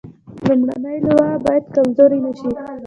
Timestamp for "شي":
2.39-2.49